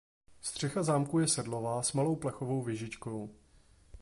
[0.41, 3.35] Střecha zámku je sedlová s malou plechovou věžičkou.